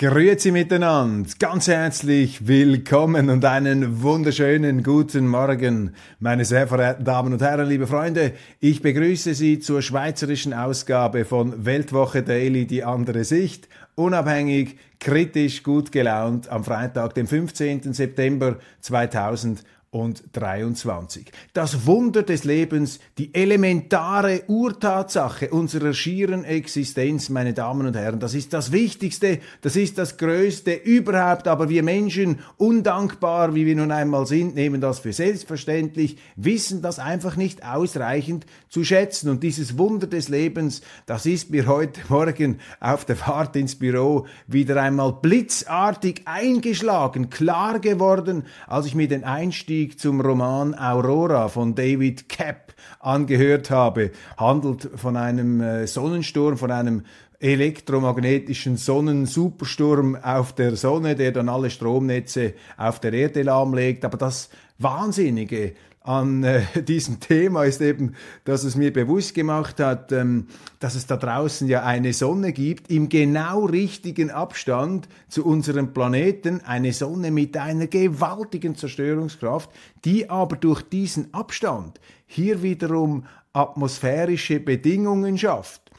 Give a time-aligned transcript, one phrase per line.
[0.00, 7.42] Grüezi miteinander, ganz herzlich willkommen und einen wunderschönen guten Morgen, meine sehr verehrten Damen und
[7.42, 8.34] Herren, liebe Freunde.
[8.60, 15.90] Ich begrüße Sie zur schweizerischen Ausgabe von Weltwoche Daily, die andere Sicht, unabhängig, kritisch, gut
[15.90, 17.92] gelaunt am Freitag, dem 15.
[17.92, 21.32] September 2020 und 23.
[21.54, 28.34] Das Wunder des Lebens, die elementare Urtatsache unserer schieren Existenz, meine Damen und Herren, das
[28.34, 33.90] ist das Wichtigste, das ist das Größte überhaupt, aber wir Menschen, undankbar wie wir nun
[33.90, 39.78] einmal sind, nehmen das für selbstverständlich, wissen das einfach nicht ausreichend zu schätzen und dieses
[39.78, 45.14] Wunder des Lebens, das ist mir heute Morgen auf der Fahrt ins Büro wieder einmal
[45.14, 52.28] blitzartig eingeschlagen, klar geworden, als ich mir den Einstieg Einstieg zum Roman Aurora von David
[52.28, 54.10] Kapp angehört habe.
[54.36, 57.04] Handelt von einem äh, Sonnensturm, von einem
[57.38, 64.04] elektromagnetischen Sonnensupersturm auf der Sonne, der dann alle Stromnetze auf der Erde lahmlegt.
[64.04, 64.48] Aber das
[64.78, 65.74] Wahnsinnige
[66.08, 68.14] an äh, diesem Thema ist eben,
[68.44, 70.46] dass es mir bewusst gemacht hat, ähm,
[70.80, 76.62] dass es da draußen ja eine Sonne gibt, im genau richtigen Abstand zu unserem Planeten,
[76.64, 79.70] eine Sonne mit einer gewaltigen Zerstörungskraft,
[80.06, 85.90] die aber durch diesen Abstand hier wiederum atmosphärische Bedingungen schafft,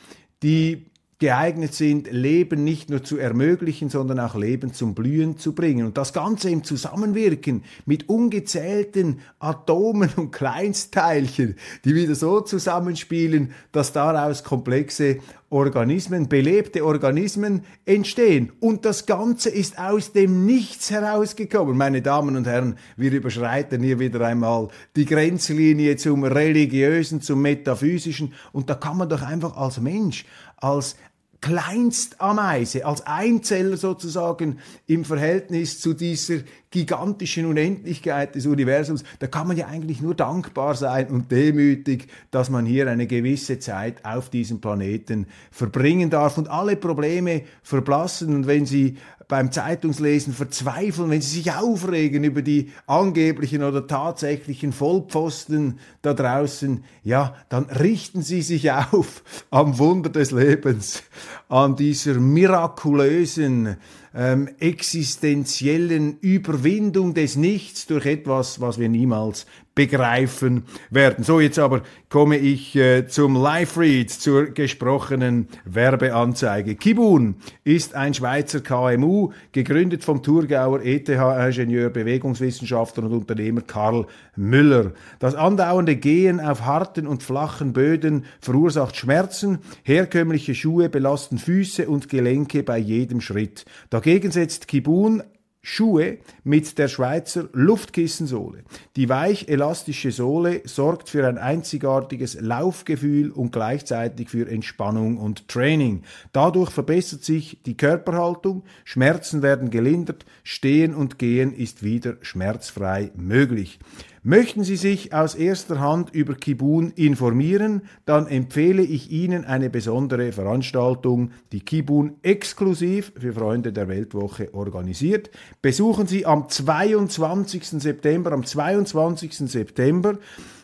[0.42, 0.89] die
[1.20, 5.86] geeignet sind, Leben nicht nur zu ermöglichen, sondern auch Leben zum Blühen zu bringen.
[5.86, 13.92] Und das Ganze im Zusammenwirken mit ungezählten Atomen und Kleinstteilchen, die wieder so zusammenspielen, dass
[13.92, 15.18] daraus komplexe
[15.52, 18.52] Organismen, belebte Organismen entstehen.
[18.60, 21.76] Und das Ganze ist aus dem Nichts herausgekommen.
[21.76, 28.34] Meine Damen und Herren, wir überschreiten hier wieder einmal die Grenzlinie zum Religiösen, zum Metaphysischen.
[28.52, 30.26] Und da kann man doch einfach als Mensch,
[30.58, 30.96] als
[31.42, 36.40] Kleinstameise, als Einzeller sozusagen im Verhältnis zu dieser
[36.72, 42.50] gigantischen Unendlichkeit des Universums, da kann man ja eigentlich nur dankbar sein und demütig, dass
[42.50, 48.36] man hier eine gewisse Zeit auf diesem Planeten verbringen darf und alle Probleme verblassen.
[48.36, 48.98] Und wenn Sie
[49.30, 56.84] beim Zeitungslesen verzweifeln, wenn sie sich aufregen über die angeblichen oder tatsächlichen Vollpfosten da draußen,
[57.04, 61.04] ja, dann richten sie sich auf am Wunder des Lebens,
[61.48, 63.78] an dieser mirakulösen,
[64.14, 69.46] ähm, existenziellen Überwindung des Nichts durch etwas, was wir niemals
[69.80, 71.24] begreifen werden.
[71.24, 76.76] So, jetzt aber komme ich äh, zum Live-Read, zur gesprochenen Werbeanzeige.
[76.76, 84.92] Kibun ist ein Schweizer KMU, gegründet vom Thurgauer ETH-Ingenieur, Bewegungswissenschaftler und Unternehmer Karl Müller.
[85.20, 89.60] Das andauernde Gehen auf harten und flachen Böden verursacht Schmerzen.
[89.84, 93.64] Herkömmliche Schuhe belasten Füße und Gelenke bei jedem Schritt.
[93.90, 95.24] Dagegen setzt Kibun
[95.62, 98.64] Schuhe mit der Schweizer Luftkissensohle.
[98.96, 106.04] Die weich elastische Sohle sorgt für ein einzigartiges Laufgefühl und gleichzeitig für Entspannung und Training.
[106.32, 113.80] Dadurch verbessert sich die Körperhaltung, Schmerzen werden gelindert, Stehen und Gehen ist wieder schmerzfrei möglich.
[114.24, 120.34] Möchten Sie sich aus erster Hand über Kibun informieren, dann empfehle ich Ihnen eine besondere
[120.34, 125.30] Veranstaltung, die Kibun exklusiv für Freunde der Weltwoche organisiert.
[125.62, 127.64] Besuchen Sie am 22.
[127.82, 129.50] September, am 22.
[129.50, 130.18] September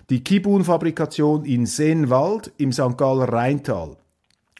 [0.10, 2.98] die Kibun-Fabrikation in Seenwald im St.
[2.98, 3.96] Galler Rheintal.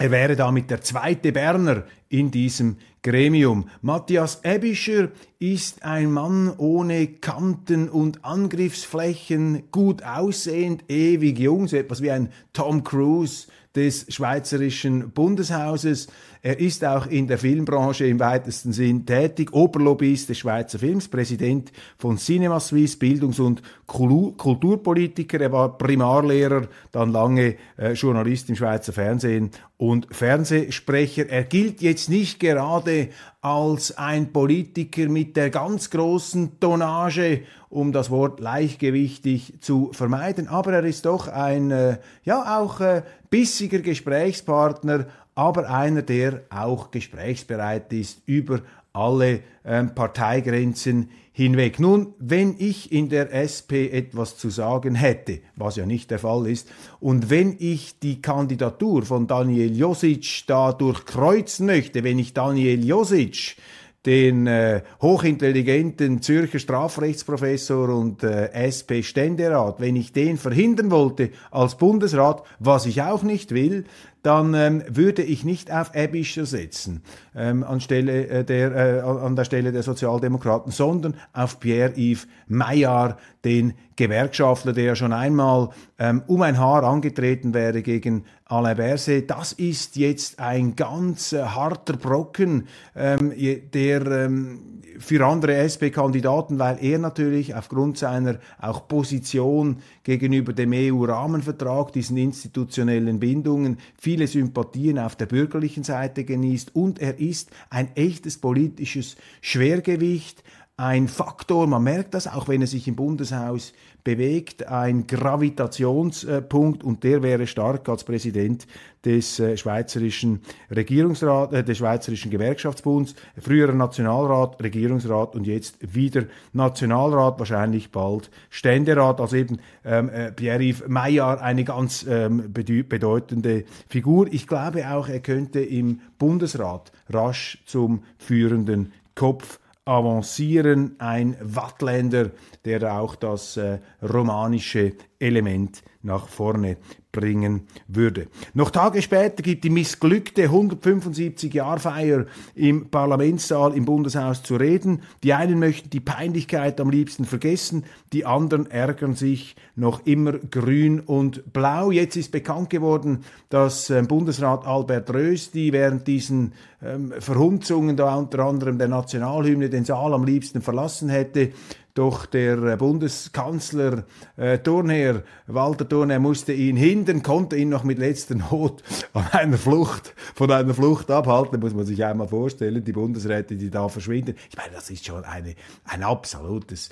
[0.03, 3.69] er wäre damit der zweite Berner in diesem Gremium.
[3.83, 12.03] Matthias Ebischer ist ein Mann ohne Kanten und Angriffsflächen, gut aussehend, ewig jung, so etwas
[12.03, 16.09] wie ein Tom Cruise des Schweizerischen Bundeshauses.
[16.43, 21.73] Er ist auch in der Filmbranche im weitesten Sinn tätig, Oberlobbyist des Schweizer Films, Präsident
[21.97, 25.41] von Cinema Suisse, Bildungs- und Kulturpolitiker.
[25.41, 31.29] Er war Primarlehrer, dann lange äh, Journalist im Schweizer Fernsehen und Fernsehsprecher.
[31.29, 33.09] Er gilt jetzt nicht gerade
[33.43, 40.73] als ein Politiker mit der ganz großen Tonnage, um das Wort leichtgewichtig zu vermeiden, aber
[40.75, 47.93] er ist doch ein, äh, ja, auch äh, bissiger Gesprächspartner, aber einer, der auch gesprächsbereit
[47.93, 48.61] ist über
[48.93, 51.81] alle ähm, Parteigrenzen hinweg.
[51.81, 56.47] Nun, wenn ich in der SP etwas zu sagen hätte, was ja nicht der Fall
[56.47, 56.69] ist,
[57.01, 63.57] und wenn ich die Kandidatur von Daniel Josic da durchkreuzen möchte, wenn ich Daniel Josic
[64.05, 72.43] den äh, hochintelligenten Zürcher Strafrechtsprofessor und äh, SP-Ständerat, wenn ich den verhindern wollte als Bundesrat,
[72.59, 73.85] was ich auch nicht will,
[74.23, 77.03] dann ähm, würde ich nicht auf Ebischer setzen
[77.35, 83.75] ähm, anstelle äh, der, äh, an der Stelle der Sozialdemokraten, sondern auf Pierre-Yves Maillard, den
[83.97, 89.31] Gewerkschaftler, der ja schon einmal ähm, um ein Haar angetreten wäre gegen Alain Berset.
[89.31, 93.33] Das ist jetzt ein ganz äh, harter Brocken, ähm,
[93.73, 101.93] der ähm, für andere SP-Kandidaten, weil er natürlich aufgrund seiner auch Position gegenüber dem EU-Rahmenvertrag,
[101.93, 108.39] diesen institutionellen Bindungen, viele Sympathien auf der bürgerlichen Seite genießt und er ist ein echtes
[108.39, 110.43] politisches Schwergewicht,
[110.79, 113.75] ein Faktor, man merkt das, auch wenn er sich im Bundeshaus
[114.05, 118.67] bewegt, ein Gravitationspunkt und der wäre stark als Präsident
[119.05, 120.41] des äh, Schweizerischen
[120.75, 129.21] Regierungsrat, äh, des Schweizerischen Gewerkschaftsbunds, früherer Nationalrat, Regierungsrat und jetzt wieder Nationalrat, wahrscheinlich bald Ständerat,
[129.21, 134.27] also eben ähm, äh, Pierre-Yves Maillard, eine ganz ähm, bedeutende Figur.
[134.33, 142.31] Ich glaube auch, er könnte im Bundesrat rasch zum führenden Kopf avancieren, ein Wattländer,
[142.65, 144.93] der auch das äh, romanische
[145.23, 146.77] Element nach vorne
[147.13, 148.29] bringen würde.
[148.55, 155.03] Noch Tage später gibt die missglückte 175-Jahr-Feier im Parlamentssaal im Bundeshaus zu reden.
[155.23, 161.01] Die einen möchten die Peinlichkeit am liebsten vergessen, die anderen ärgern sich noch immer grün
[161.01, 161.91] und blau.
[161.91, 166.53] Jetzt ist bekannt geworden, dass äh, Bundesrat Albert Rösti während diesen
[166.83, 171.53] ähm, Verhunzungen, da unter anderem der Nationalhymne, den Saal am liebsten verlassen hätte.
[171.95, 174.05] Doch der äh, Bundeskanzler
[174.37, 179.59] äh, Thurnherr, Walter Thurnherr, musste ihn hindern, konnte ihn noch mit letzter Not an einer
[179.59, 184.37] Flucht, von einer Flucht abhalten, muss man sich einmal vorstellen, die Bundesräte, die da verschwinden.
[184.49, 185.55] Ich meine, das ist schon eine,
[185.85, 186.89] ein absolutes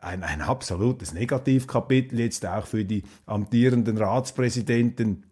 [0.00, 5.24] ein, ein absolutes Negativkapitel jetzt auch für die amtierenden Ratspräsidenten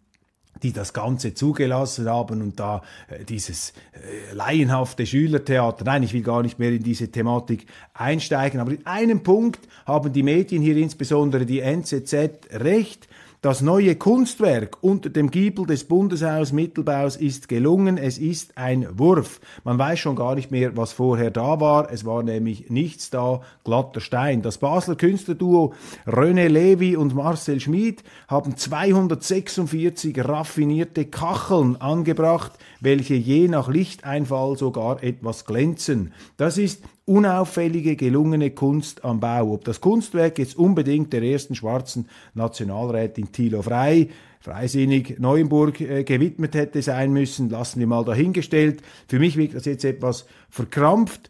[0.61, 6.21] die das Ganze zugelassen haben und da äh, dieses äh, laienhafte Schülertheater, nein, ich will
[6.21, 10.77] gar nicht mehr in diese Thematik einsteigen, aber in einem Punkt haben die Medien hier
[10.77, 12.13] insbesondere die NZZ
[12.51, 13.07] recht,
[13.43, 17.97] das neue Kunstwerk unter dem Giebel des Bundeshaus Mittelbaus ist gelungen.
[17.97, 19.41] Es ist ein Wurf.
[19.65, 21.91] Man weiß schon gar nicht mehr, was vorher da war.
[21.91, 24.43] Es war nämlich nichts da, glatter Stein.
[24.43, 25.73] Das Basler Künstlerduo
[26.07, 35.03] René Levy und Marcel Schmid haben 246 raffinierte Kacheln angebracht, welche je nach Lichteinfall sogar
[35.03, 36.13] etwas glänzen.
[36.37, 39.53] Das ist unauffällige, gelungene Kunst am Bau.
[39.53, 46.55] Ob das Kunstwerk jetzt unbedingt der ersten schwarzen Nationalrätin Thilo Frei, freisinnig Neuenburg äh, gewidmet
[46.55, 48.81] hätte sein müssen, lassen wir mal dahingestellt.
[49.07, 51.29] Für mich wirkt das jetzt etwas verkrampft.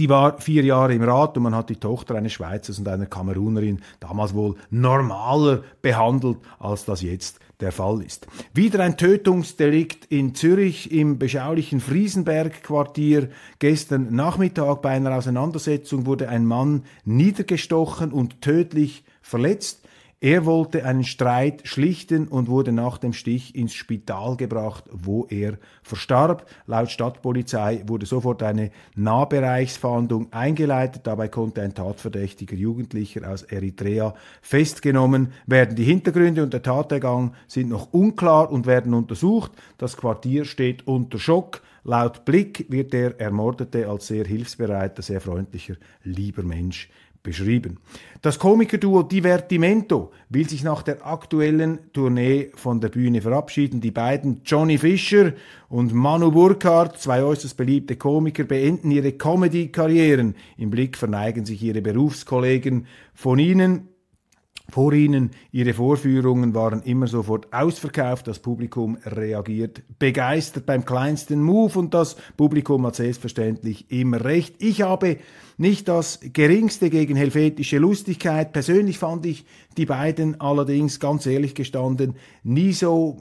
[0.00, 3.04] Sie war vier Jahre im Rat und man hat die Tochter eines Schweizers und einer
[3.04, 8.26] Kamerunerin damals wohl normaler behandelt, als das jetzt der Fall ist.
[8.54, 13.28] Wieder ein Tötungsdelikt in Zürich im beschaulichen Friesenberg-Quartier.
[13.58, 19.86] Gestern Nachmittag bei einer Auseinandersetzung wurde ein Mann niedergestochen und tödlich verletzt.
[20.22, 25.56] Er wollte einen Streit schlichten und wurde nach dem Stich ins Spital gebracht, wo er
[25.82, 26.44] verstarb.
[26.66, 31.06] Laut Stadtpolizei wurde sofort eine Nahbereichsfahndung eingeleitet.
[31.06, 35.74] Dabei konnte ein tatverdächtiger Jugendlicher aus Eritrea festgenommen werden.
[35.74, 39.52] Die Hintergründe und der Tathergang sind noch unklar und werden untersucht.
[39.78, 41.62] Das Quartier steht unter Schock.
[41.82, 46.90] Laut Blick wird der Ermordete als sehr hilfsbereiter, sehr freundlicher, lieber Mensch
[47.22, 47.78] beschrieben.
[48.22, 53.80] Das Komikerduo Divertimento will sich nach der aktuellen Tournee von der Bühne verabschieden.
[53.80, 55.32] Die beiden Johnny Fischer
[55.68, 60.34] und Manu Burkhardt, zwei äußerst beliebte Komiker, beenden ihre Comedy-Karrieren.
[60.56, 62.86] Im Blick verneigen sich ihre Berufskollegen.
[63.14, 63.88] Von ihnen
[64.70, 71.78] vor ihnen, ihre Vorführungen waren immer sofort ausverkauft, das Publikum reagiert begeistert beim kleinsten Move
[71.78, 74.56] und das Publikum hat selbstverständlich immer recht.
[74.58, 75.18] Ich habe
[75.58, 78.52] nicht das geringste gegen helvetische Lustigkeit.
[78.52, 79.44] Persönlich fand ich
[79.76, 83.18] die beiden allerdings, ganz ehrlich gestanden, nie so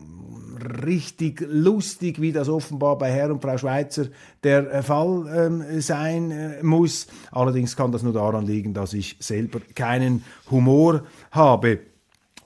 [0.83, 4.05] richtig lustig, wie das offenbar bei Herr und Frau Schweizer
[4.43, 7.07] der äh, Fall ähm, sein äh, muss.
[7.31, 11.79] Allerdings kann das nur daran liegen, dass ich selber keinen Humor habe.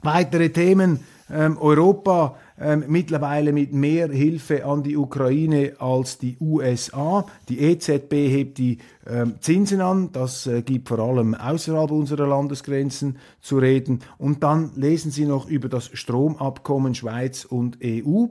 [0.01, 0.99] Weitere Themen.
[1.31, 7.25] Ähm, Europa ähm, mittlerweile mit mehr Hilfe an die Ukraine als die USA.
[7.49, 8.77] Die EZB hebt die
[9.07, 13.99] ähm, Zinsen an, das äh, gibt vor allem außerhalb unserer Landesgrenzen zu reden.
[14.17, 18.27] Und dann lesen Sie noch über das Stromabkommen Schweiz und EU.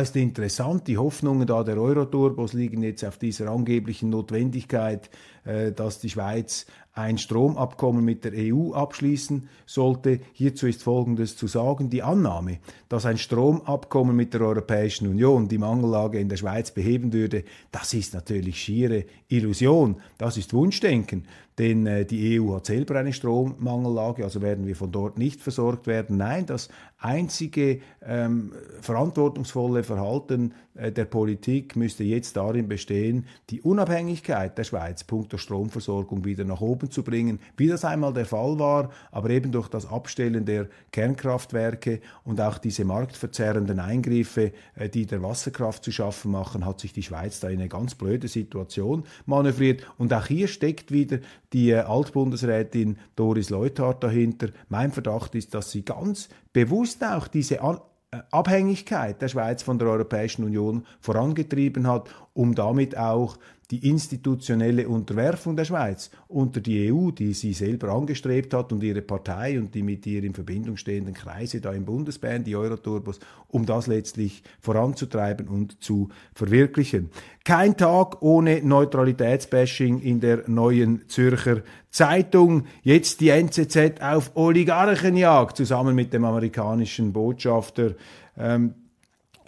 [0.00, 5.10] Ist interessant, die Hoffnungen da der Euroturbos liegen jetzt auf dieser angeblichen Notwendigkeit,
[5.44, 10.20] äh, dass die Schweiz ein Stromabkommen mit der EU abschließen sollte.
[10.32, 11.90] Hierzu ist Folgendes zu sagen.
[11.90, 17.12] Die Annahme, dass ein Stromabkommen mit der Europäischen Union die Mangellage in der Schweiz beheben
[17.12, 19.96] würde, das ist natürlich schiere Illusion.
[20.16, 21.26] Das ist Wunschdenken,
[21.58, 25.86] denn äh, die EU hat selber eine Strommangellage, also werden wir von dort nicht versorgt
[25.86, 26.18] werden.
[26.18, 34.56] Nein, das einzige ähm, verantwortungsvolle Verhalten äh, der Politik müsste jetzt darin bestehen, die Unabhängigkeit
[34.58, 38.90] der Schweiz punkto Stromversorgung wieder nach oben zu bringen, wie das einmal der Fall war,
[39.10, 45.22] aber eben durch das Abstellen der Kernkraftwerke und auch diese marktverzerrenden Eingriffe, äh, die der
[45.22, 49.86] Wasserkraft zu schaffen machen, hat sich die Schweiz da in eine ganz blöde Situation manövriert.
[49.98, 51.18] Und auch hier steckt wieder
[51.56, 54.48] die äh, Altbundesrätin Doris Leuthard dahinter.
[54.68, 59.88] Mein Verdacht ist, dass sie ganz bewusst auch diese äh, Abhängigkeit der Schweiz von der
[59.88, 63.38] Europäischen Union vorangetrieben hat, um damit auch
[63.70, 69.02] die institutionelle Unterwerfung der Schweiz unter die EU, die sie selber angestrebt hat und ihre
[69.02, 73.18] Partei und die mit ihr in Verbindung stehenden Kreise da im Bundesband, die Euroturbos,
[73.48, 77.10] um das letztlich voranzutreiben und zu verwirklichen.
[77.44, 82.66] Kein Tag ohne Neutralitätsbashing in der neuen Zürcher Zeitung.
[82.82, 87.94] Jetzt die NZZ auf Oligarchenjagd zusammen mit dem amerikanischen Botschafter.
[88.36, 88.74] Ähm,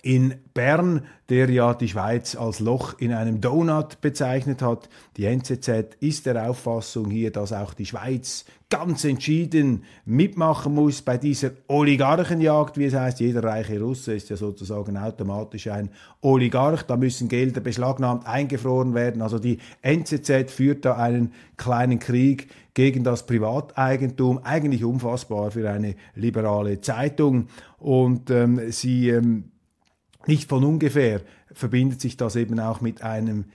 [0.02, 4.88] in Bern, der ja die Schweiz als Loch in einem Donut bezeichnet hat.
[5.16, 11.16] Die NZZ ist der Auffassung hier, dass auch die Schweiz ganz entschieden mitmachen muss bei
[11.16, 13.20] dieser Oligarchenjagd, wie es heißt.
[13.20, 15.90] Jeder reiche Russe ist ja sozusagen automatisch ein
[16.20, 16.82] Oligarch.
[16.82, 19.22] Da müssen Gelder beschlagnahmt, eingefroren werden.
[19.22, 24.40] Also die NZZ führt da einen kleinen Krieg gegen das Privateigentum.
[24.44, 27.48] Eigentlich unfassbar für eine liberale Zeitung.
[27.78, 29.50] Und ähm, sie ähm,
[30.26, 31.22] nicht von ungefähr
[31.52, 33.46] verbindet sich das eben auch mit einem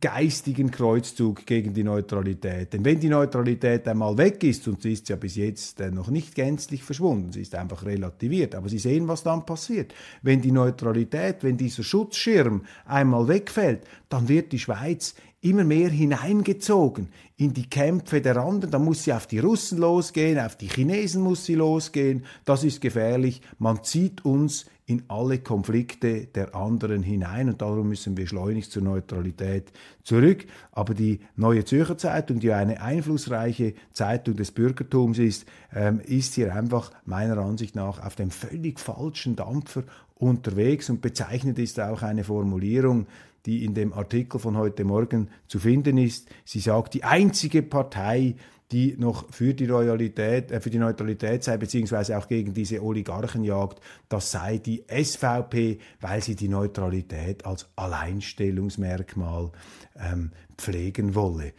[0.00, 2.72] geistigen Kreuzzug gegen die Neutralität.
[2.72, 6.08] Denn wenn die Neutralität einmal weg ist, und sie ist ja bis jetzt äh, noch
[6.08, 9.94] nicht gänzlich verschwunden, sie ist einfach relativiert, aber Sie sehen, was dann passiert.
[10.22, 17.08] Wenn die Neutralität, wenn dieser Schutzschirm einmal wegfällt, dann wird die Schweiz immer mehr hineingezogen
[17.36, 18.70] in die Kämpfe der anderen.
[18.70, 22.24] Da muss sie auf die Russen losgehen, auf die Chinesen muss sie losgehen.
[22.44, 23.42] Das ist gefährlich.
[23.58, 28.82] Man zieht uns in alle Konflikte der anderen hinein und darum müssen wir schleunigst zur
[28.82, 29.72] Neutralität
[30.04, 30.44] zurück.
[30.70, 36.54] Aber die Neue Zürcher Zeitung, die eine einflussreiche Zeitung des Bürgertums ist, ähm, ist hier
[36.54, 39.82] einfach meiner Ansicht nach auf dem völlig falschen Dampfer
[40.14, 43.06] unterwegs und bezeichnet ist auch eine Formulierung,
[43.46, 46.28] die in dem Artikel von heute Morgen zu finden ist.
[46.44, 48.36] Sie sagt, die einzige Partei,
[48.72, 53.80] die noch für die Loyalität, äh, für die Neutralität sei, beziehungsweise auch gegen diese Oligarchenjagd,
[54.08, 59.52] das sei die SVP, weil sie die Neutralität als Alleinstellungsmerkmal
[59.96, 61.52] ähm, pflegen wolle.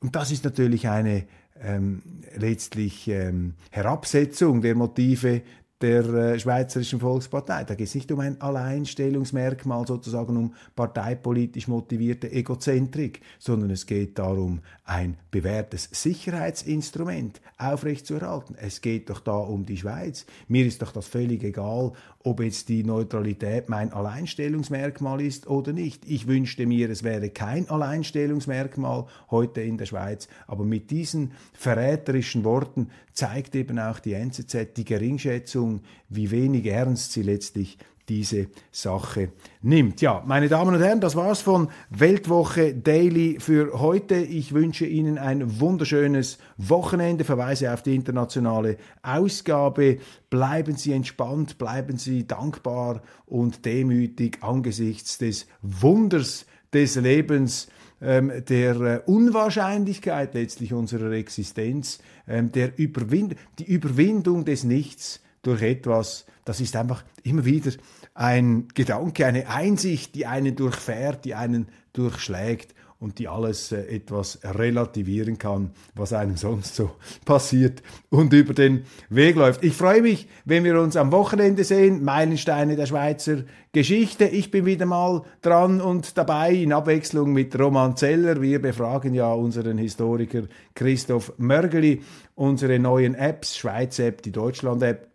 [0.00, 1.26] Und das ist natürlich eine
[1.62, 2.02] ähm,
[2.36, 5.42] letztlich ähm, Herabsetzung der Motive
[5.80, 7.64] der äh, Schweizerischen Volkspartei.
[7.64, 14.18] Da geht es nicht um ein Alleinstellungsmerkmal, sozusagen um parteipolitisch motivierte Egozentrik, sondern es geht
[14.18, 18.56] darum, ein bewährtes Sicherheitsinstrument aufrechtzuerhalten.
[18.60, 20.26] Es geht doch da um die Schweiz.
[20.48, 26.04] Mir ist doch das völlig egal, ob jetzt die Neutralität mein Alleinstellungsmerkmal ist oder nicht.
[26.06, 32.44] Ich wünschte mir, es wäre kein Alleinstellungsmerkmal heute in der Schweiz, aber mit diesen verräterischen
[32.44, 35.69] Worten zeigt eben auch die NZZ die Geringschätzung,
[36.08, 37.78] wie wenig ernst sie letztlich
[38.10, 39.30] diese Sache
[39.62, 40.00] nimmt.
[40.00, 44.16] Ja, meine Damen und Herren, das war's von Weltwoche Daily für heute.
[44.16, 47.24] Ich wünsche Ihnen ein wunderschönes Wochenende.
[47.24, 49.98] Verweise auf die internationale Ausgabe.
[50.28, 57.68] Bleiben Sie entspannt, bleiben Sie dankbar und demütig angesichts des Wunders des Lebens
[58.02, 65.62] ähm, der äh, Unwahrscheinlichkeit letztlich unserer Existenz, ähm, der Überwind die Überwindung des Nichts durch
[65.62, 67.72] etwas, das ist einfach immer wieder
[68.14, 74.38] ein Gedanke, eine Einsicht, die einen durchfährt, die einen durchschlägt und die alles äh, etwas
[74.44, 76.90] relativieren kann, was einem sonst so
[77.24, 79.64] passiert und über den Weg läuft.
[79.64, 84.26] Ich freue mich, wenn wir uns am Wochenende sehen, Meilensteine der Schweizer Geschichte.
[84.26, 88.42] Ich bin wieder mal dran und dabei in Abwechslung mit Roman Zeller.
[88.42, 90.42] Wir befragen ja unseren Historiker
[90.74, 92.02] Christoph Mörgeli,
[92.34, 95.09] unsere neuen Apps, Schweiz-App, die Deutschland-App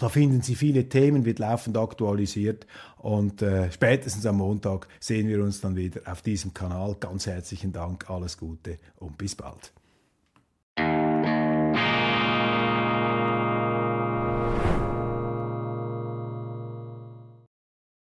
[0.00, 2.66] da finden Sie viele Themen, wird laufend aktualisiert
[2.98, 6.96] und äh, spätestens am Montag sehen wir uns dann wieder auf diesem Kanal.
[6.98, 9.72] Ganz herzlichen Dank, alles Gute und bis bald.